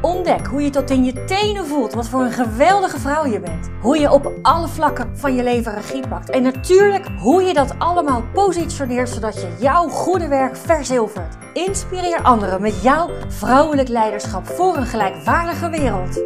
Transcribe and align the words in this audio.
Ontdek 0.00 0.46
hoe 0.46 0.62
je 0.62 0.70
tot 0.70 0.90
in 0.90 1.04
je 1.04 1.24
tenen 1.24 1.66
voelt 1.66 1.92
wat 1.92 2.08
voor 2.08 2.20
een 2.20 2.32
geweldige 2.32 2.98
vrouw 2.98 3.26
je 3.26 3.40
bent. 3.40 3.68
Hoe 3.80 3.98
je 3.98 4.12
op 4.12 4.32
alle 4.42 4.68
vlakken 4.68 5.16
van 5.16 5.34
je 5.34 5.42
leven 5.42 5.74
regie 5.74 6.08
pakt. 6.08 6.30
En 6.30 6.42
natuurlijk 6.42 7.06
hoe 7.18 7.42
je 7.42 7.54
dat 7.54 7.74
allemaal 7.78 8.22
positioneert 8.32 9.08
zodat 9.08 9.34
je 9.34 9.56
jouw 9.58 9.88
goede 9.88 10.28
werk 10.28 10.56
verzilvert. 10.56 11.36
Inspireer 11.52 12.22
anderen 12.22 12.62
met 12.62 12.82
jouw 12.82 13.10
vrouwelijk 13.28 13.88
leiderschap 13.88 14.46
voor 14.46 14.76
een 14.76 14.86
gelijkwaardige 14.86 15.70
wereld. 15.70 16.24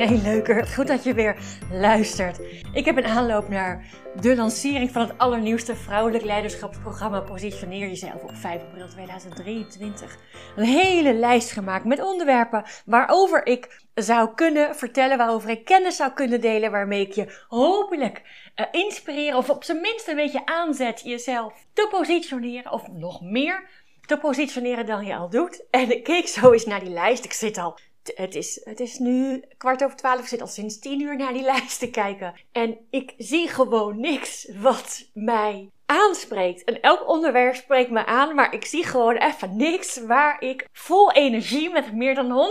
Hey 0.00 0.20
leuker, 0.22 0.66
goed 0.66 0.86
dat 0.86 1.04
je 1.04 1.14
weer 1.14 1.36
luistert. 1.72 2.40
Ik 2.72 2.84
heb 2.84 2.96
een 2.96 3.04
aanloop 3.04 3.48
naar 3.48 3.84
de 4.20 4.36
lancering 4.36 4.90
van 4.90 5.02
het 5.02 5.18
allernieuwste 5.18 5.76
vrouwelijk 5.76 6.24
leiderschapsprogramma 6.24 7.20
Positioneer 7.20 7.88
Jezelf 7.88 8.22
op 8.22 8.36
5 8.36 8.62
april 8.62 8.88
2023. 8.88 10.16
Een 10.56 10.64
hele 10.64 11.14
lijst 11.14 11.50
gemaakt 11.50 11.84
met 11.84 12.02
onderwerpen 12.02 12.64
waarover 12.84 13.46
ik 13.46 13.82
zou 13.94 14.34
kunnen 14.34 14.76
vertellen, 14.76 15.18
waarover 15.18 15.50
ik 15.50 15.64
kennis 15.64 15.96
zou 15.96 16.12
kunnen 16.12 16.40
delen, 16.40 16.70
waarmee 16.70 17.06
ik 17.06 17.12
je 17.12 17.44
hopelijk 17.48 18.22
uh, 18.56 18.66
inspireren 18.70 19.38
of 19.38 19.50
op 19.50 19.64
zijn 19.64 19.80
minst 19.80 20.08
een 20.08 20.16
beetje 20.16 20.46
aanzet 20.46 21.00
jezelf 21.04 21.66
te 21.72 21.86
positioneren 21.90 22.72
of 22.72 22.88
nog 22.88 23.22
meer 23.22 23.68
te 24.06 24.16
positioneren 24.16 24.86
dan 24.86 25.04
je 25.04 25.16
al 25.16 25.30
doet. 25.30 25.66
En 25.70 25.90
ik 25.90 26.04
keek 26.04 26.28
zo 26.28 26.52
eens 26.52 26.64
naar 26.64 26.80
die 26.80 26.92
lijst. 26.92 27.24
Ik 27.24 27.32
zit 27.32 27.58
al 27.58 27.78
het 28.14 28.34
is, 28.34 28.60
het 28.64 28.80
is 28.80 28.98
nu 28.98 29.44
kwart 29.56 29.84
over 29.84 29.96
twaalf. 29.96 30.20
Ik 30.20 30.26
zit 30.26 30.40
al 30.40 30.46
sinds 30.46 30.78
tien 30.78 31.00
uur 31.00 31.16
naar 31.16 31.32
die 31.32 31.42
lijst 31.52 31.78
te 31.78 31.90
kijken. 31.90 32.34
En 32.52 32.78
ik 32.90 33.14
zie 33.16 33.48
gewoon 33.48 34.00
niks 34.00 34.50
wat 34.60 35.10
mij 35.14 35.70
aanspreekt. 35.86 36.64
En 36.64 36.80
elk 36.80 37.08
onderwerp 37.08 37.54
spreekt 37.54 37.90
me 37.90 38.06
aan, 38.06 38.34
maar 38.34 38.54
ik 38.54 38.64
zie 38.64 38.84
gewoon 38.84 39.16
even 39.16 39.56
niks 39.56 40.04
waar 40.04 40.40
ik 40.40 40.68
vol 40.72 41.12
energie, 41.12 41.70
met 41.70 41.92
meer 41.92 42.14
dan 42.14 42.50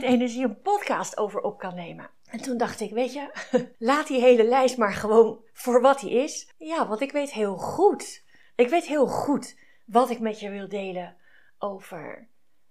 100% 0.00 0.04
energie, 0.04 0.44
een 0.44 0.60
podcast 0.60 1.18
over 1.18 1.40
op 1.40 1.58
kan 1.58 1.74
nemen. 1.74 2.10
En 2.30 2.40
toen 2.40 2.56
dacht 2.56 2.80
ik, 2.80 2.90
weet 2.90 3.12
je, 3.12 3.30
laat 3.78 4.06
die 4.06 4.20
hele 4.20 4.44
lijst 4.44 4.76
maar 4.76 4.92
gewoon 4.92 5.44
voor 5.52 5.80
wat 5.80 6.00
die 6.00 6.10
is. 6.10 6.52
Ja, 6.58 6.88
want 6.88 7.00
ik 7.00 7.12
weet 7.12 7.32
heel 7.32 7.56
goed. 7.56 8.24
Ik 8.56 8.68
weet 8.68 8.86
heel 8.86 9.06
goed 9.06 9.56
wat 9.86 10.10
ik 10.10 10.20
met 10.20 10.40
je 10.40 10.50
wil 10.50 10.68
delen 10.68 11.16
over 11.58 12.28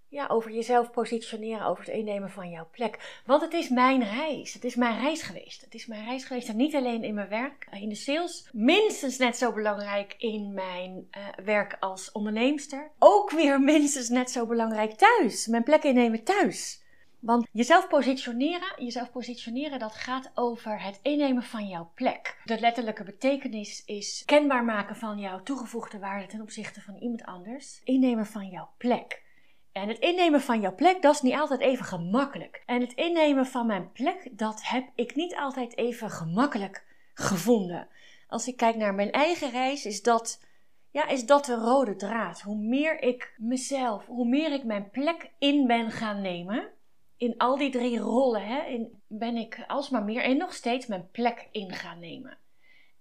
ja, 0.09 0.27
over 0.27 0.51
jezelf 0.51 0.91
positioneren, 0.91 1.65
over 1.65 1.85
het 1.85 1.93
innemen 1.93 2.29
van 2.29 2.49
jouw 2.49 2.67
plek. 2.71 3.21
Want 3.25 3.41
het 3.41 3.53
is 3.53 3.69
mijn 3.69 4.03
reis. 4.03 4.53
Het 4.53 4.63
is 4.63 4.75
mijn 4.75 4.99
reis 4.99 5.21
geweest. 5.21 5.61
Het 5.61 5.73
is 5.73 5.85
mijn 5.85 6.05
reis 6.05 6.23
geweest 6.23 6.49
en 6.49 6.55
niet 6.55 6.75
alleen 6.75 7.03
in 7.03 7.13
mijn 7.13 7.29
werk, 7.29 7.67
in 7.71 7.89
de 7.89 7.95
sales. 7.95 8.49
Minstens 8.51 9.17
net 9.17 9.37
zo 9.37 9.53
belangrijk 9.53 10.15
in 10.17 10.53
mijn 10.53 11.07
uh, 11.17 11.45
werk 11.45 11.77
als 11.79 12.11
onderneemster. 12.11 12.91
Ook 12.99 13.31
weer 13.31 13.61
minstens 13.61 14.09
net 14.09 14.31
zo 14.31 14.45
belangrijk 14.45 14.91
thuis. 14.91 15.47
Mijn 15.47 15.63
plek 15.63 15.83
innemen 15.83 16.23
thuis. 16.23 16.83
Want 17.19 17.47
jezelf 17.51 17.87
positioneren, 17.87 18.73
jezelf 18.77 19.11
positioneren, 19.11 19.79
dat 19.79 19.93
gaat 19.93 20.31
over 20.33 20.81
het 20.81 20.99
innemen 21.01 21.43
van 21.43 21.67
jouw 21.67 21.91
plek. 21.95 22.41
De 22.43 22.59
letterlijke 22.59 23.03
betekenis 23.03 23.83
is 23.85 24.23
kenbaar 24.25 24.63
maken 24.63 24.95
van 24.95 25.19
jouw 25.19 25.43
toegevoegde 25.43 25.99
waarde 25.99 26.25
ten 26.25 26.41
opzichte 26.41 26.81
van 26.81 26.95
iemand 26.95 27.23
anders. 27.23 27.81
Innemen 27.83 28.25
van 28.25 28.47
jouw 28.47 28.69
plek. 28.77 29.27
En 29.71 29.87
het 29.87 29.99
innemen 29.99 30.41
van 30.41 30.61
jouw 30.61 30.75
plek, 30.75 31.01
dat 31.01 31.13
is 31.13 31.21
niet 31.21 31.33
altijd 31.33 31.59
even 31.59 31.85
gemakkelijk. 31.85 32.63
En 32.65 32.81
het 32.81 32.93
innemen 32.93 33.45
van 33.45 33.65
mijn 33.65 33.91
plek, 33.91 34.29
dat 34.31 34.59
heb 34.63 34.89
ik 34.95 35.15
niet 35.15 35.35
altijd 35.35 35.77
even 35.77 36.09
gemakkelijk 36.09 36.85
gevonden. 37.13 37.87
Als 38.27 38.47
ik 38.47 38.57
kijk 38.57 38.75
naar 38.75 38.93
mijn 38.93 39.11
eigen 39.11 39.51
reis, 39.51 39.85
is 39.85 40.01
dat, 40.01 40.45
ja, 40.91 41.07
is 41.07 41.25
dat 41.25 41.45
de 41.45 41.55
rode 41.55 41.95
draad. 41.95 42.41
Hoe 42.41 42.57
meer 42.57 43.01
ik 43.01 43.33
mezelf, 43.37 44.05
hoe 44.05 44.27
meer 44.27 44.53
ik 44.53 44.63
mijn 44.63 44.89
plek 44.89 45.31
in 45.37 45.67
ben 45.67 45.91
gaan 45.91 46.21
nemen, 46.21 46.69
in 47.17 47.37
al 47.37 47.57
die 47.57 47.71
drie 47.71 47.97
rollen, 47.97 48.45
hè, 48.45 48.63
in, 48.63 49.01
ben 49.07 49.35
ik 49.35 49.63
alsmaar 49.67 50.03
meer 50.03 50.23
en 50.23 50.37
nog 50.37 50.53
steeds 50.53 50.87
mijn 50.87 51.09
plek 51.11 51.47
in 51.51 51.71
gaan 51.71 51.99
nemen. 51.99 52.37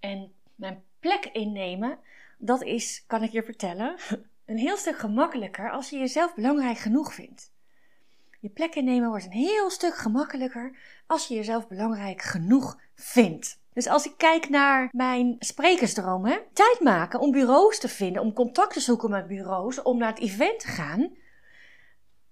En 0.00 0.32
mijn 0.54 0.84
plek 1.00 1.24
innemen, 1.32 1.98
dat 2.38 2.62
is, 2.62 3.04
kan 3.06 3.22
ik 3.22 3.30
je 3.30 3.42
vertellen, 3.42 3.96
een 4.48 4.58
heel 4.58 4.76
stuk 4.76 4.98
gemakkelijker 4.98 5.70
als 5.70 5.90
je 5.90 5.98
jezelf 5.98 6.34
belangrijk 6.34 6.78
genoeg 6.78 7.14
vindt. 7.14 7.52
Je 8.40 8.48
plek 8.48 8.74
innemen 8.74 9.08
wordt 9.08 9.24
een 9.24 9.30
heel 9.30 9.70
stuk 9.70 9.96
gemakkelijker 9.96 10.76
als 11.06 11.26
je 11.26 11.34
jezelf 11.34 11.68
belangrijk 11.68 12.22
genoeg 12.22 12.80
vindt. 12.94 13.60
Dus 13.72 13.86
als 13.86 14.06
ik 14.06 14.14
kijk 14.16 14.48
naar 14.48 14.88
mijn 14.92 15.36
sprekersdroom, 15.38 16.26
hè, 16.26 16.38
tijd 16.52 16.80
maken 16.80 17.20
om 17.20 17.30
bureaus 17.30 17.78
te 17.78 17.88
vinden, 17.88 18.22
om 18.22 18.32
contact 18.32 18.72
te 18.72 18.80
zoeken 18.80 19.10
met 19.10 19.26
bureaus, 19.26 19.82
om 19.82 19.98
naar 19.98 20.08
het 20.08 20.20
event 20.20 20.60
te 20.60 20.68
gaan. 20.68 21.16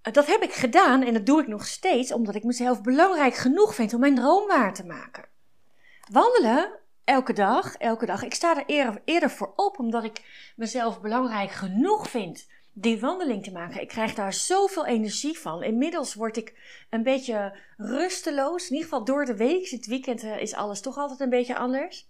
Dat 0.02 0.26
heb 0.26 0.42
ik 0.42 0.52
gedaan 0.52 1.02
en 1.02 1.12
dat 1.12 1.26
doe 1.26 1.40
ik 1.40 1.46
nog 1.46 1.66
steeds 1.66 2.12
omdat 2.12 2.34
ik 2.34 2.44
mezelf 2.44 2.82
belangrijk 2.82 3.34
genoeg 3.34 3.74
vind 3.74 3.94
om 3.94 4.00
mijn 4.00 4.14
droom 4.14 4.46
waar 4.46 4.74
te 4.74 4.86
maken. 4.86 5.24
Wandelen 6.12 6.78
elke 7.06 7.32
dag, 7.32 7.74
elke 7.74 8.06
dag. 8.06 8.22
Ik 8.22 8.34
sta 8.34 8.56
er 8.56 8.90
eerder, 9.04 9.30
voor 9.30 9.52
op, 9.56 9.78
omdat 9.78 10.04
ik 10.04 10.52
mezelf 10.56 11.00
belangrijk 11.00 11.50
genoeg 11.50 12.10
vind 12.10 12.46
die 12.72 13.00
wandeling 13.00 13.44
te 13.44 13.52
maken. 13.52 13.80
Ik 13.80 13.88
krijg 13.88 14.14
daar 14.14 14.32
zoveel 14.32 14.86
energie 14.86 15.38
van. 15.38 15.62
Inmiddels 15.62 16.14
word 16.14 16.36
ik 16.36 16.54
een 16.90 17.02
beetje 17.02 17.58
rusteloos. 17.76 18.64
In 18.68 18.72
ieder 18.72 18.88
geval 18.88 19.04
door 19.04 19.24
de 19.24 19.36
week. 19.36 19.68
Het 19.68 19.86
weekend 19.86 20.22
eh, 20.22 20.40
is 20.40 20.54
alles 20.54 20.80
toch 20.80 20.96
altijd 20.96 21.20
een 21.20 21.30
beetje 21.30 21.56
anders 21.56 22.06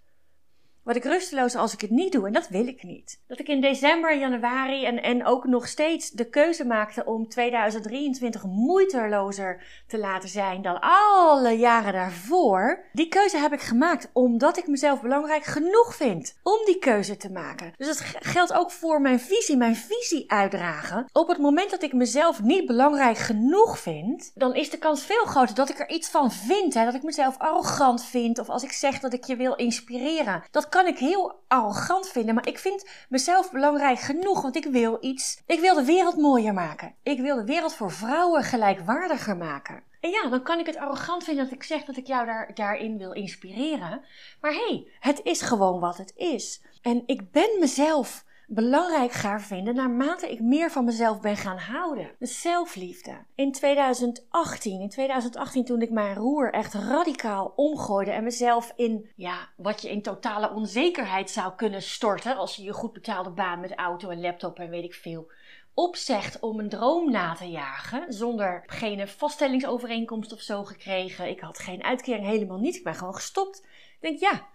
word 0.86 0.98
ik 0.98 1.04
rusteloos 1.04 1.54
als 1.54 1.72
ik 1.72 1.80
het 1.80 1.90
niet 1.90 2.12
doe. 2.12 2.26
En 2.26 2.32
dat 2.32 2.48
wil 2.48 2.66
ik 2.66 2.82
niet. 2.82 3.20
Dat 3.26 3.38
ik 3.38 3.48
in 3.48 3.60
december, 3.60 4.18
januari 4.18 4.84
en, 4.84 5.02
en 5.02 5.24
ook 5.24 5.44
nog 5.44 5.68
steeds 5.68 6.10
de 6.10 6.28
keuze 6.28 6.64
maakte 6.66 7.04
om 7.04 7.28
2023 7.28 8.44
moeitelozer 8.44 9.62
te 9.86 9.98
laten 9.98 10.28
zijn 10.28 10.62
dan 10.62 10.80
alle 10.80 11.50
jaren 11.50 11.92
daarvoor. 11.92 12.84
Die 12.92 13.08
keuze 13.08 13.38
heb 13.38 13.52
ik 13.52 13.60
gemaakt 13.60 14.08
omdat 14.12 14.58
ik 14.58 14.66
mezelf 14.66 15.00
belangrijk 15.00 15.44
genoeg 15.44 15.94
vind 15.94 16.36
om 16.42 16.64
die 16.64 16.78
keuze 16.78 17.16
te 17.16 17.30
maken. 17.30 17.72
Dus 17.76 17.86
dat 17.86 18.02
geldt 18.20 18.52
ook 18.52 18.70
voor 18.70 19.00
mijn 19.00 19.20
visie, 19.20 19.56
mijn 19.56 19.76
visie 19.76 20.30
uitdragen. 20.30 21.06
Op 21.12 21.28
het 21.28 21.38
moment 21.38 21.70
dat 21.70 21.82
ik 21.82 21.92
mezelf 21.92 22.42
niet 22.42 22.66
belangrijk 22.66 23.18
genoeg 23.18 23.78
vind, 23.78 24.30
dan 24.34 24.54
is 24.54 24.70
de 24.70 24.78
kans 24.78 25.04
veel 25.04 25.24
groter 25.24 25.54
dat 25.54 25.70
ik 25.70 25.78
er 25.78 25.88
iets 25.88 26.08
van 26.08 26.32
vind. 26.32 26.74
Hè? 26.74 26.84
Dat 26.84 26.94
ik 26.94 27.02
mezelf 27.02 27.38
arrogant 27.38 28.04
vind 28.04 28.38
of 28.38 28.48
als 28.48 28.62
ik 28.62 28.72
zeg 28.72 29.00
dat 29.00 29.12
ik 29.12 29.24
je 29.24 29.36
wil 29.36 29.54
inspireren. 29.54 30.42
Dat 30.50 30.68
kan 30.76 30.86
ik 30.86 30.98
heel 30.98 31.42
arrogant 31.48 32.08
vinden, 32.08 32.34
maar 32.34 32.46
ik 32.46 32.58
vind 32.58 32.88
mezelf 33.08 33.50
belangrijk 33.50 33.98
genoeg, 33.98 34.42
want 34.42 34.56
ik 34.56 34.64
wil 34.64 34.96
iets. 35.00 35.42
Ik 35.46 35.60
wil 35.60 35.74
de 35.74 35.84
wereld 35.84 36.16
mooier 36.16 36.54
maken. 36.54 36.94
Ik 37.02 37.20
wil 37.20 37.36
de 37.36 37.44
wereld 37.44 37.74
voor 37.74 37.90
vrouwen 37.90 38.42
gelijkwaardiger 38.42 39.36
maken. 39.36 39.82
En 40.00 40.10
ja, 40.10 40.28
dan 40.28 40.42
kan 40.42 40.58
ik 40.58 40.66
het 40.66 40.76
arrogant 40.76 41.24
vinden 41.24 41.44
dat 41.44 41.54
ik 41.54 41.62
zeg 41.62 41.84
dat 41.84 41.96
ik 41.96 42.06
jou 42.06 42.26
daar, 42.26 42.54
daarin 42.54 42.98
wil 42.98 43.12
inspireren. 43.12 44.04
Maar 44.40 44.52
hé, 44.52 44.66
hey, 44.66 44.86
het 45.00 45.20
is 45.22 45.40
gewoon 45.40 45.80
wat 45.80 45.96
het 45.96 46.12
is. 46.16 46.62
En 46.82 47.02
ik 47.06 47.30
ben 47.30 47.50
mezelf 47.60 48.24
belangrijk 48.46 49.12
ga 49.12 49.40
vinden 49.40 49.74
naarmate 49.74 50.30
ik 50.30 50.40
meer 50.40 50.70
van 50.70 50.84
mezelf 50.84 51.20
ben 51.20 51.36
gaan 51.36 51.58
houden. 51.58 52.10
De 52.18 52.26
zelfliefde. 52.26 53.24
In 53.34 53.52
2018, 53.52 54.80
in 54.80 54.88
2018 54.88 55.64
toen 55.64 55.82
ik 55.82 55.90
mijn 55.90 56.14
roer 56.14 56.52
echt 56.52 56.74
radicaal 56.74 57.52
omgooide 57.56 58.10
en 58.10 58.24
mezelf 58.24 58.72
in, 58.76 59.10
ja, 59.16 59.48
wat 59.56 59.82
je 59.82 59.90
in 59.90 60.02
totale 60.02 60.50
onzekerheid 60.50 61.30
zou 61.30 61.54
kunnen 61.54 61.82
storten 61.82 62.36
als 62.36 62.56
je 62.56 62.62
je 62.62 62.72
goed 62.72 62.92
betaalde 62.92 63.30
baan 63.30 63.60
met 63.60 63.74
auto 63.74 64.08
en 64.08 64.20
laptop 64.20 64.58
en 64.58 64.70
weet 64.70 64.84
ik 64.84 64.94
veel 64.94 65.30
opzegt 65.74 66.40
om 66.40 66.58
een 66.58 66.68
droom 66.68 67.10
na 67.10 67.34
te 67.34 67.50
jagen, 67.50 68.12
zonder 68.12 68.62
geen 68.66 69.08
vaststellingsovereenkomst 69.08 70.32
of 70.32 70.40
zo 70.40 70.64
gekregen. 70.64 71.28
Ik 71.28 71.40
had 71.40 71.58
geen 71.58 71.84
uitkering, 71.84 72.26
helemaal 72.26 72.58
niet. 72.58 72.76
Ik 72.76 72.84
ben 72.84 72.94
gewoon 72.94 73.14
gestopt. 73.14 73.58
Ik 73.58 73.98
denk, 74.00 74.18
ja, 74.18 74.46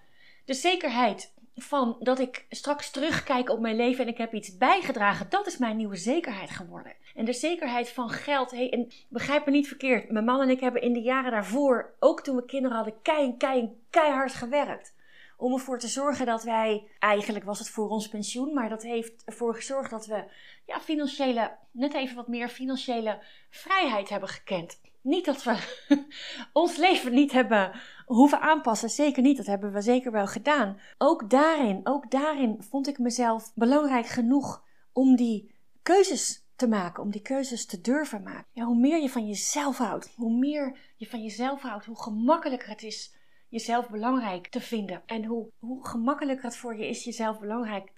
de 0.45 0.53
zekerheid 0.53 1.33
van 1.55 1.95
dat 1.99 2.19
ik 2.19 2.45
straks 2.49 2.91
terugkijk 2.91 3.49
op 3.49 3.59
mijn 3.59 3.75
leven 3.75 4.03
en 4.03 4.11
ik 4.11 4.17
heb 4.17 4.33
iets 4.33 4.57
bijgedragen, 4.57 5.29
dat 5.29 5.47
is 5.47 5.57
mijn 5.57 5.77
nieuwe 5.77 5.95
zekerheid 5.95 6.49
geworden. 6.49 6.95
En 7.15 7.25
de 7.25 7.33
zekerheid 7.33 7.89
van 7.89 8.09
geld, 8.09 8.51
en 8.51 8.91
begrijp 9.09 9.45
me 9.45 9.51
niet 9.51 9.67
verkeerd, 9.67 10.11
mijn 10.11 10.25
man 10.25 10.41
en 10.41 10.49
ik 10.49 10.59
hebben 10.59 10.81
in 10.81 10.93
de 10.93 11.01
jaren 11.01 11.31
daarvoor, 11.31 11.95
ook 11.99 12.21
toen 12.21 12.35
we 12.35 12.45
kinderen 12.45 12.77
hadden, 12.77 13.01
kei, 13.01 13.37
kei, 13.37 13.69
keihard 13.89 14.33
gewerkt. 14.33 14.93
Om 15.37 15.53
ervoor 15.53 15.79
te 15.79 15.87
zorgen 15.87 16.25
dat 16.25 16.43
wij, 16.43 16.87
eigenlijk 16.99 17.45
was 17.45 17.59
het 17.59 17.69
voor 17.69 17.89
ons 17.89 18.07
pensioen, 18.07 18.53
maar 18.53 18.69
dat 18.69 18.83
heeft 18.83 19.23
ervoor 19.25 19.55
gezorgd 19.55 19.89
dat 19.89 20.05
we 20.05 20.23
ja, 20.65 20.79
financiële, 20.79 21.51
net 21.71 21.93
even 21.93 22.15
wat 22.15 22.27
meer 22.27 22.49
financiële 22.49 23.19
vrijheid 23.49 24.09
hebben 24.09 24.29
gekend. 24.29 24.79
Niet 25.01 25.25
dat 25.25 25.43
we 25.43 25.57
ons 26.53 26.77
leven 26.77 27.13
niet 27.13 27.31
hebben 27.31 27.71
hoeven 28.05 28.41
aanpassen. 28.41 28.89
Zeker 28.89 29.21
niet, 29.21 29.37
dat 29.37 29.45
hebben 29.45 29.73
we 29.73 29.81
zeker 29.81 30.11
wel 30.11 30.27
gedaan. 30.27 30.79
Ook 30.97 31.29
daarin, 31.29 31.81
ook 31.83 32.11
daarin 32.11 32.63
vond 32.63 32.87
ik 32.87 32.99
mezelf 32.99 33.51
belangrijk 33.55 34.07
genoeg 34.07 34.63
om 34.93 35.15
die 35.15 35.55
keuzes 35.81 36.45
te 36.55 36.67
maken, 36.67 37.03
om 37.03 37.11
die 37.11 37.21
keuzes 37.21 37.65
te 37.65 37.81
durven 37.81 38.23
maken. 38.23 38.47
Ja, 38.51 38.63
hoe 38.63 38.77
meer 38.79 39.01
je 39.01 39.09
van 39.09 39.27
jezelf 39.27 39.77
houdt, 39.77 40.13
hoe 40.15 40.37
meer 40.37 40.77
je 40.95 41.07
van 41.07 41.21
jezelf 41.21 41.61
houdt, 41.61 41.85
hoe 41.85 42.01
gemakkelijker 42.01 42.69
het 42.69 42.83
is 42.83 43.15
jezelf 43.49 43.89
belangrijk 43.89 44.47
te 44.47 44.61
vinden. 44.61 45.01
En 45.05 45.25
hoe, 45.25 45.51
hoe 45.59 45.87
gemakkelijker 45.87 46.45
het 46.45 46.55
voor 46.55 46.77
je 46.77 46.87
is 46.87 47.03
jezelf 47.03 47.39
belangrijk 47.39 47.91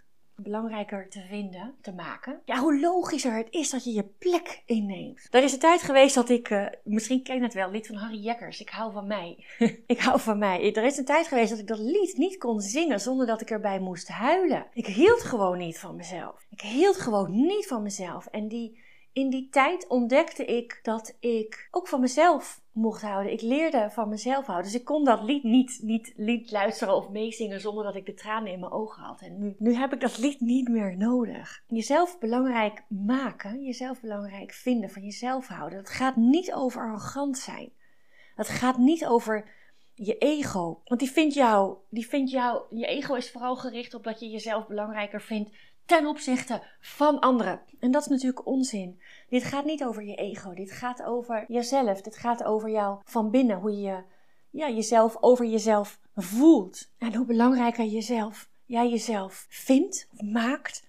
belangrijker 0.44 1.10
te 1.10 1.22
vinden, 1.30 1.76
te 1.82 1.92
maken. 1.92 2.42
Ja, 2.46 2.60
hoe 2.60 2.80
logischer 2.80 3.36
het 3.36 3.48
is 3.50 3.70
dat 3.70 3.84
je 3.84 3.94
je 3.94 4.04
plek 4.04 4.62
inneemt. 4.66 5.28
Er 5.32 5.44
is 5.44 5.54
een 5.54 5.60
tijd 5.60 5.82
geweest 5.82 6.16
dat 6.16 6.30
ik, 6.30 6.50
uh, 6.50 6.66
misschien 6.84 7.24
ken 7.24 7.36
je 7.36 7.42
het 7.42 7.54
wel, 7.54 7.72
lied 7.72 7.88
van 7.88 7.96
Harry 7.96 8.20
Jekkers, 8.24 8.62
Ik 8.62 8.70
hou 8.70 8.92
van 8.92 9.08
mij. 9.08 9.46
ik 9.88 10.00
hou 10.00 10.20
van 10.20 10.38
mij. 10.38 10.76
Er 10.76 10.84
is 10.84 10.98
een 10.98 11.06
tijd 11.06 11.28
geweest 11.28 11.50
dat 11.50 11.60
ik 11.60 11.68
dat 11.68 11.80
lied 11.80 12.18
niet 12.18 12.38
kon 12.38 12.60
zingen 12.62 13.00
zonder 13.00 13.26
dat 13.26 13.42
ik 13.42 13.50
erbij 13.50 13.80
moest 13.80 14.08
huilen. 14.08 14.66
Ik 14.74 14.86
hield 14.86 15.24
gewoon 15.24 15.58
niet 15.58 15.80
van 15.80 15.96
mezelf. 15.96 16.46
Ik 16.50 16.62
hield 16.62 16.98
gewoon 16.98 17.46
niet 17.46 17.68
van 17.68 17.82
mezelf. 17.82 18.26
En 18.26 18.48
die, 18.48 18.80
in 19.14 19.30
die 19.30 19.50
tijd 19.50 19.88
ontdekte 19.88 20.46
ik 20.46 20.80
dat 20.82 21.18
ik 21.20 21.68
ook 21.72 21.88
van 21.88 22.00
mezelf 22.00 22.62
mocht 22.74 23.02
houden. 23.02 23.32
Ik 23.32 23.42
leerde 23.42 23.90
van 23.92 24.10
mezelf 24.10 24.46
houden. 24.46 24.72
Dus 24.72 24.80
ik 24.80 24.86
kon 24.86 25.06
dat 25.06 25.24
lied 25.24 25.44
niet, 25.44 26.14
niet, 26.16 26.52
luisteren 26.52 26.96
of 26.96 27.10
meezingen 27.10 27.62
zonder 27.62 27.84
dat 27.84 27.96
ik 27.96 28.06
de 28.06 28.14
tranen 28.14 28.52
in 28.52 28.60
mijn 28.60 28.72
ogen 28.72 29.04
had. 29.04 29.22
En 29.22 29.40
nu, 29.40 29.56
nu 29.58 29.74
heb 29.74 29.94
ik 29.94 30.02
dat 30.02 30.18
lied 30.18 30.40
niet 30.40 30.68
meer 30.68 30.98
nodig. 30.98 31.64
Jezelf 31.68 32.20
belangrijk 32.20 32.84
maken, 32.88 33.64
jezelf 33.64 34.02
belangrijk 34.02 34.52
vinden, 34.52 34.90
van 34.90 35.04
jezelf 35.04 35.48
houden. 35.48 35.78
Dat 35.78 35.90
gaat 35.90 36.16
niet 36.16 36.54
over 36.54 36.82
arrogant 36.82 37.38
zijn. 37.38 37.72
Dat 38.36 38.50
gaat 38.50 38.78
niet 38.78 39.06
over 39.06 39.52
je 39.94 40.18
ego. 40.18 40.82
Want 40.86 41.00
die 41.00 41.12
vindt 41.12 41.34
jou, 41.34 41.78
die 41.90 42.08
vindt 42.08 42.32
jou, 42.32 42.62
je 42.70 42.86
ego 42.86 43.14
is 43.14 43.32
vooral 43.32 43.56
gericht 43.56 43.94
op 43.94 44.04
dat 44.04 44.20
je 44.20 44.30
jezelf 44.30 44.68
belangrijker 44.68 45.22
vindt 45.22 45.52
ten 45.86 46.06
opzichte 46.06 46.64
van 46.80 47.20
anderen. 47.20 47.62
En 47.80 47.92
dat 47.92 48.02
is 48.02 48.08
natuurlijk 48.08 48.46
onzin. 48.46 49.02
Dit 49.30 49.44
gaat 49.44 49.66
niet 49.66 49.84
over 49.84 50.04
je 50.04 50.16
ego. 50.16 50.54
Dit 50.54 50.72
gaat 50.72 51.04
over 51.04 51.46
jezelf. 51.48 52.02
Dit 52.02 52.18
gaat 52.18 52.44
over 52.44 52.70
jou 52.70 53.00
van 53.04 53.30
binnen. 53.30 53.60
Hoe 53.60 53.82
je 53.82 54.04
ja, 54.50 54.70
jezelf 54.70 55.18
over 55.20 55.46
jezelf 55.46 56.00
voelt. 56.16 56.92
En 56.98 57.16
hoe 57.16 57.26
belangrijker 57.26 57.86
jezelf, 57.86 58.50
jij 58.66 58.90
jezelf 58.90 59.46
vindt 59.50 60.08
maakt. 60.32 60.88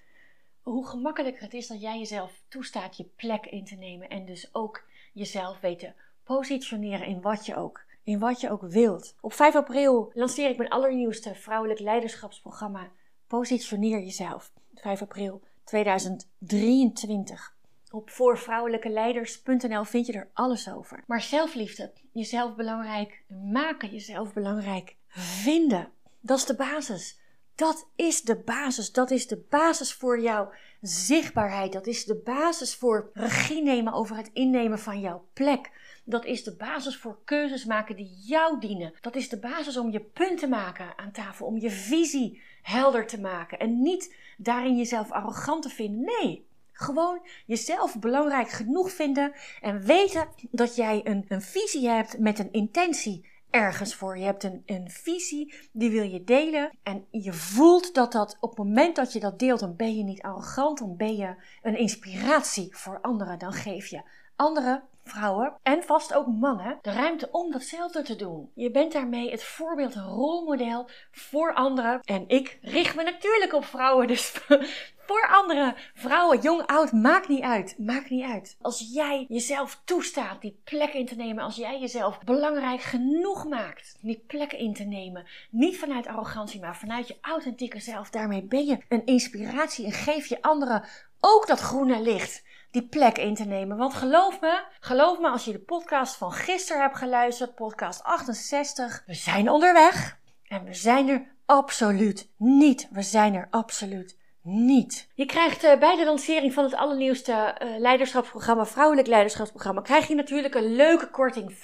Hoe 0.63 0.87
gemakkelijker 0.87 1.43
het 1.43 1.55
is 1.55 1.67
dat 1.67 1.81
jij 1.81 1.99
jezelf 1.99 2.43
toestaat 2.49 2.97
je 2.97 3.05
plek 3.05 3.47
in 3.47 3.65
te 3.65 3.75
nemen. 3.75 4.09
En 4.09 4.25
dus 4.25 4.55
ook 4.55 4.85
jezelf 5.13 5.61
weten 5.61 5.95
positioneren 6.25 7.07
in 7.07 7.21
wat 7.21 7.47
je 7.47 7.57
ook 7.57 7.85
in 8.05 8.19
wat 8.19 8.41
je 8.41 8.51
ook 8.51 8.63
wilt. 8.63 9.15
Op 9.21 9.33
5 9.33 9.55
april 9.55 10.11
lanceer 10.15 10.51
ik 10.51 10.57
mijn 10.57 10.71
allernieuwste 10.71 11.35
vrouwelijk 11.35 11.81
leiderschapsprogramma 11.81 12.91
Positioneer 13.27 14.01
jezelf. 14.01 14.53
5 14.75 15.03
april 15.03 15.43
2023. 15.65 17.57
Op 17.91 18.11
voorvrouwelijkeleiders.nl 18.11 19.85
vind 19.85 20.07
je 20.07 20.13
er 20.13 20.31
alles 20.33 20.71
over. 20.71 21.03
Maar 21.07 21.23
zelfliefde, 21.23 21.93
jezelf 22.13 22.55
belangrijk 22.55 23.23
maken, 23.53 23.91
jezelf 23.91 24.33
belangrijk 24.33 24.97
vinden, 25.09 25.93
dat 26.21 26.39
is 26.39 26.45
de 26.45 26.55
basis. 26.55 27.23
Dat 27.55 27.89
is 27.97 28.23
de 28.23 28.37
basis. 28.37 28.93
Dat 28.93 29.11
is 29.11 29.27
de 29.27 29.45
basis 29.51 29.93
voor 29.93 30.21
jouw 30.21 30.53
zichtbaarheid. 30.81 31.73
Dat 31.73 31.87
is 31.87 32.05
de 32.05 32.21
basis 32.25 32.75
voor 32.75 33.11
regie 33.13 33.63
nemen 33.63 33.93
over 33.93 34.17
het 34.17 34.31
innemen 34.33 34.79
van 34.79 35.01
jouw 35.01 35.29
plek. 35.33 35.71
Dat 36.05 36.25
is 36.25 36.45
de 36.45 36.57
basis 36.57 36.97
voor 36.97 37.19
keuzes 37.25 37.65
maken 37.65 37.97
die 37.97 38.17
jou 38.27 38.61
dienen. 38.61 38.93
Dat 39.01 39.17
is 39.17 39.29
de 39.29 39.39
basis 39.39 39.77
om 39.77 39.91
je 39.91 40.01
punt 40.01 40.39
te 40.39 40.49
maken 40.49 40.99
aan 40.99 41.13
tafel, 41.13 41.47
om 41.47 41.59
je 41.59 41.71
visie 41.71 42.43
helder 42.63 43.07
te 43.07 43.21
maken. 43.21 43.59
En 43.59 43.83
niet 43.83 44.15
daarin 44.37 44.77
jezelf 44.77 45.11
arrogant 45.11 45.63
te 45.63 45.69
vinden. 45.69 46.05
Nee, 46.05 46.47
gewoon 46.73 47.27
jezelf 47.47 47.99
belangrijk 47.99 48.49
genoeg 48.49 48.93
vinden 48.93 49.33
en 49.61 49.81
weten 49.83 50.29
dat 50.51 50.77
jij 50.77 51.01
een, 51.05 51.25
een 51.29 51.43
visie 51.43 51.89
hebt 51.89 52.19
met 52.19 52.39
een 52.39 52.53
intentie 52.53 53.33
ergens 53.51 53.95
voor. 53.95 54.19
Je 54.19 54.25
hebt 54.25 54.45
een, 54.45 54.63
een 54.67 54.91
visie, 54.91 55.55
die 55.73 55.91
wil 55.91 56.03
je 56.03 56.25
delen. 56.25 56.71
En 56.83 57.07
je 57.11 57.33
voelt 57.33 57.95
dat 57.95 58.13
dat 58.13 58.37
op 58.41 58.49
het 58.49 58.59
moment 58.59 58.97
dat 58.97 59.13
je 59.13 59.21
dat 59.21 59.39
deelt, 59.39 59.61
dan 59.61 59.77
ben 59.77 59.97
je 59.97 60.03
niet 60.03 60.23
arrogant, 60.23 60.79
dan 60.79 60.97
ben 60.97 61.17
je 61.17 61.35
een 61.63 61.79
inspiratie 61.79 62.77
voor 62.77 63.01
anderen. 63.01 63.39
Dan 63.39 63.53
geef 63.53 63.87
je 63.87 64.03
anderen 64.37 64.83
vrouwen 65.05 65.59
en 65.63 65.83
vast 65.83 66.15
ook 66.15 66.27
mannen 66.27 66.79
de 66.83 66.93
ruimte 66.93 67.29
om 67.31 67.51
datzelfde 67.51 68.03
te 68.03 68.17
doen. 68.17 68.51
Je 68.55 68.71
bent 68.71 68.93
daarmee 68.93 69.31
het 69.31 69.45
voorbeeld, 69.45 69.95
rolmodel 69.95 70.89
voor 71.11 71.55
anderen. 71.55 72.01
En 72.01 72.25
ik 72.29 72.59
richt 72.63 72.97
me 72.97 73.03
natuurlijk 73.03 73.53
op 73.53 73.65
vrouwen, 73.65 74.07
dus 74.07 74.31
voor 75.07 75.29
andere 75.29 75.75
vrouwen, 75.95 76.41
jong, 76.41 76.67
oud, 76.67 76.93
maakt 76.93 77.29
niet 77.29 77.43
uit. 77.43 77.75
Maakt 77.79 78.11
niet 78.11 78.25
uit. 78.25 78.57
Als 78.61 78.91
jij 78.93 79.25
jezelf 79.29 79.81
toestaat 79.85 80.41
die 80.41 80.61
plek 80.65 80.93
in 80.93 81.07
te 81.07 81.15
nemen, 81.15 81.45
als 81.45 81.57
jij 81.57 81.81
jezelf 81.81 82.19
belangrijk 82.25 82.81
genoeg 82.81 83.49
maakt 83.49 83.99
die 84.01 84.25
plek 84.27 84.53
in 84.53 84.75
te 84.75 84.85
nemen, 84.85 85.27
niet 85.51 85.79
vanuit 85.79 86.07
arrogantie, 86.07 86.61
maar 86.61 86.77
vanuit 86.77 87.09
je 87.09 87.19
authentieke 87.21 87.81
zelf, 87.81 88.11
daarmee 88.11 88.43
ben 88.43 88.65
je 88.67 88.79
een 88.89 89.07
inspiratie 89.07 89.85
en 89.85 89.93
geef 89.93 90.27
je 90.27 90.43
anderen 90.43 90.85
ook 91.25 91.47
dat 91.47 91.61
groene 91.61 92.01
licht 92.01 92.43
die 92.71 92.89
plek 92.89 93.19
in 93.19 93.35
te 93.35 93.45
nemen. 93.45 93.77
Want 93.77 93.95
geloof 93.95 94.41
me, 94.41 94.65
geloof 94.81 95.19
me 95.19 95.29
als 95.29 95.45
je 95.45 95.53
de 95.53 95.61
podcast 95.61 96.17
van 96.17 96.33
gisteren 96.33 96.83
hebt 96.83 96.97
geluisterd, 96.97 97.55
podcast 97.55 98.03
68, 98.03 99.03
we 99.07 99.15
zijn 99.15 99.51
onderweg 99.51 100.19
en 100.47 100.65
we 100.65 100.75
zijn 100.75 101.09
er 101.09 101.35
absoluut 101.47 102.31
niet. 102.37 102.89
We 102.91 103.03
zijn 103.03 103.35
er 103.35 103.47
absoluut 103.51 104.19
niet. 104.45 105.09
Je 105.15 105.27
krijgt 105.27 105.65
uh, 105.65 105.79
bij 105.79 105.97
de 105.97 106.05
lancering 106.05 106.53
van 106.53 106.65
het 106.65 106.75
allernieuwste 106.75 107.33
uh, 107.33 107.79
leiderschapsprogramma, 107.79 108.67
vrouwelijk 108.67 109.07
leiderschapsprogramma, 109.07 109.81
krijg 109.81 110.09
je 110.09 110.15
natuurlijk 110.15 110.55
een 110.55 110.77
leuke 110.77 111.11
korting, 111.11 111.53
25%. 111.53 111.57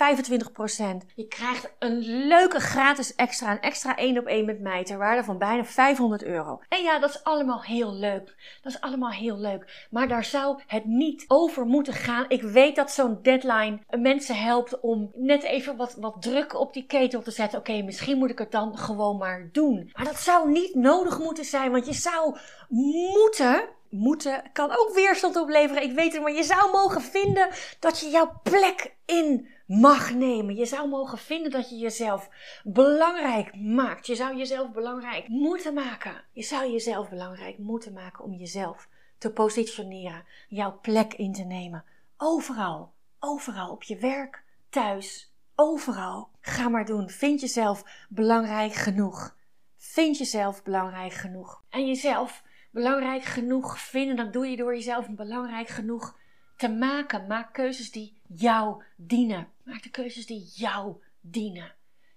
Je 1.15 1.27
krijgt 1.29 1.73
een 1.79 1.99
leuke 2.27 2.61
gratis 2.61 3.15
extra, 3.15 3.50
een 3.50 3.61
extra 3.61 3.97
1 3.97 4.19
op 4.19 4.27
1 4.27 4.44
met 4.44 4.61
mij 4.61 4.85
ter 4.85 4.99
waarde 4.99 5.25
van 5.25 5.38
bijna 5.38 5.65
500 5.65 6.25
euro. 6.25 6.61
En 6.69 6.82
ja, 6.82 6.99
dat 6.99 7.11
is 7.11 7.25
allemaal 7.25 7.62
heel 7.62 7.94
leuk. 7.94 8.35
Dat 8.62 8.73
is 8.73 8.81
allemaal 8.81 9.11
heel 9.11 9.38
leuk. 9.38 9.87
Maar 9.91 10.09
daar 10.09 10.25
zou 10.25 10.61
het 10.67 10.85
niet 10.85 11.25
over 11.29 11.67
moeten 11.67 11.93
gaan. 11.93 12.25
Ik 12.29 12.43
weet 12.43 12.77
dat 12.77 12.91
zo'n 12.91 13.19
deadline 13.23 13.79
mensen 13.91 14.37
helpt 14.37 14.81
om 14.81 15.11
net 15.15 15.43
even 15.43 15.77
wat, 15.77 15.97
wat 15.99 16.17
druk 16.23 16.61
op 16.61 16.73
die 16.73 16.87
ketel 16.87 17.23
te 17.23 17.31
zetten. 17.31 17.59
Oké, 17.59 17.82
misschien 17.82 18.19
moet 18.19 18.31
ik 18.31 18.38
het 18.38 18.53
dan 18.53 18.79
gewoon 18.79 19.17
maar 19.17 19.49
doen. 19.53 19.91
Maar 19.93 20.05
dat 20.05 20.19
zou 20.19 20.50
niet 20.50 20.75
nodig 20.75 21.19
moeten 21.19 21.44
zijn, 21.44 21.71
want 21.71 21.87
je 21.87 21.93
zou 21.93 22.37
moeten, 22.70 23.69
moeten 23.88 24.43
kan 24.53 24.70
ook 24.70 24.94
weerstand 24.94 25.36
opleveren. 25.36 25.82
Ik 25.82 25.93
weet 25.93 26.12
het, 26.12 26.22
maar 26.22 26.32
je 26.32 26.43
zou 26.43 26.70
mogen 26.70 27.03
vinden 27.03 27.48
dat 27.79 28.00
je 28.00 28.08
jouw 28.08 28.41
plek 28.43 28.96
in 29.05 29.48
mag 29.67 30.15
nemen. 30.15 30.56
Je 30.56 30.67
zou 30.67 30.89
mogen 30.89 31.19
vinden 31.19 31.50
dat 31.50 31.70
je 31.70 31.77
jezelf 31.77 32.29
belangrijk 32.65 33.56
maakt. 33.56 34.06
Je 34.06 34.15
zou 34.15 34.36
jezelf 34.36 34.70
belangrijk 34.70 35.29
moeten 35.29 35.74
maken. 35.74 36.24
Je 36.32 36.43
zou 36.43 36.70
jezelf 36.70 37.08
belangrijk 37.08 37.58
moeten 37.58 37.93
maken 37.93 38.24
om 38.24 38.34
jezelf 38.34 38.89
te 39.19 39.32
positioneren, 39.32 40.24
jouw 40.48 40.79
plek 40.81 41.15
in 41.15 41.32
te 41.32 41.43
nemen. 41.43 41.84
Overal, 42.17 42.93
overal, 43.19 43.70
op 43.70 43.82
je 43.82 43.96
werk, 43.96 44.43
thuis, 44.70 45.32
overal. 45.55 46.29
Ga 46.41 46.69
maar 46.69 46.84
doen. 46.84 47.10
Vind 47.10 47.41
jezelf 47.41 48.06
belangrijk 48.08 48.72
genoeg. 48.72 49.36
Vind 49.77 50.19
jezelf 50.19 50.62
belangrijk 50.62 51.12
genoeg. 51.12 51.62
En 51.69 51.86
jezelf 51.86 52.43
belangrijk 52.70 53.22
genoeg 53.22 53.79
vinden, 53.79 54.17
dan 54.17 54.31
doe 54.31 54.46
je 54.46 54.56
door 54.56 54.74
jezelf 54.74 55.08
belangrijk 55.08 55.69
genoeg 55.69 56.19
te 56.56 56.69
maken. 56.69 57.27
Maak 57.27 57.53
keuzes 57.53 57.91
die 57.91 58.20
jou 58.27 58.82
dienen. 58.96 59.48
Maak 59.62 59.82
de 59.82 59.91
keuzes 59.91 60.27
die 60.27 60.50
jou 60.55 60.96
dienen. 61.20 61.74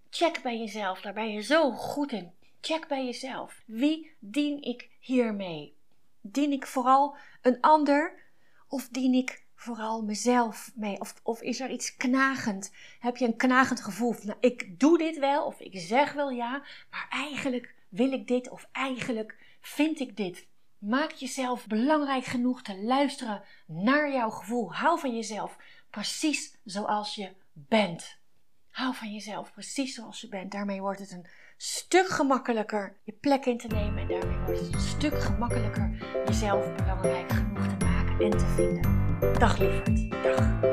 Check 0.10 0.42
bij 0.42 0.58
jezelf, 0.58 1.02
daar 1.02 1.14
ben 1.14 1.32
je 1.32 1.42
zo 1.42 1.72
goed 1.72 2.12
in. 2.12 2.32
Check 2.62 2.88
bij 2.88 3.06
jezelf. 3.06 3.62
Wie 3.66 4.12
dien 4.20 4.62
ik 4.62 4.90
hiermee? 5.00 5.76
Dien 6.22 6.52
ik 6.52 6.68
vooral 6.68 7.18
een 7.42 7.62
ander 7.62 8.22
of 8.68 8.90
dien 8.90 9.14
ik 9.14 9.44
vooral 9.56 10.02
mezelf 10.02 10.72
mee? 10.76 11.00
Of, 11.00 11.14
of 11.24 11.42
is 11.42 11.60
er 11.60 11.70
iets 11.70 11.96
knagend? 11.96 12.72
Heb 13.00 13.18
je 13.18 13.26
een 13.26 13.36
knagend 13.36 13.82
gevoel? 13.82 14.16
Nou, 14.24 14.38
ik 14.40 14.80
doe 14.80 14.98
dit 14.98 15.20
wel 15.20 15.46
of 15.46 15.60
ik 15.60 15.80
zeg 15.80 16.14
wel 16.14 16.30
ja, 16.30 16.64
maar 16.90 17.08
eigenlijk 17.10 17.74
wil 17.90 18.12
ik 18.12 18.28
dit 18.28 18.50
of 18.50 18.68
eigenlijk 18.72 19.36
vind 19.66 20.00
ik 20.00 20.18
dit? 20.18 20.48
Maak 20.78 21.12
jezelf 21.12 21.68
belangrijk 21.68 22.26
genoeg 22.26 22.62
te 22.62 22.84
luisteren 22.84 23.44
naar 23.68 24.12
jouw 24.12 24.30
gevoel. 24.30 24.74
Hou 24.74 25.00
van 25.00 25.16
jezelf 25.16 25.58
precies 25.90 26.58
zoals 26.64 27.16
je 27.16 27.36
bent. 27.54 28.18
Hou 28.70 28.96
van 28.96 29.14
jezelf 29.14 29.52
precies 29.52 29.96
zoals 29.96 30.22
je 30.22 30.28
bent. 30.28 30.52
Daarmee 30.52 30.82
wordt 30.82 31.00
het 31.00 31.12
een 31.12 31.28
stuk 31.58 32.08
gemakkelijker 32.08 32.98
je 33.04 33.12
plek 33.12 33.46
in 33.46 33.58
te 33.58 33.68
nemen. 33.68 34.02
En 34.02 34.08
daarmee 34.08 34.46
wordt 34.46 34.60
het 34.60 34.74
een 34.74 34.80
stuk 34.80 35.22
gemakkelijker 35.22 35.92
jezelf 36.26 36.76
belangrijk 36.76 37.32
genoeg 37.32 37.68
te 37.68 37.86
maken 37.86 38.20
en 38.20 38.32
te 38.38 38.46
vinden. 38.46 39.40
Dag 39.40 39.58
lieverd. 39.58 40.12
Dag. 40.24 40.73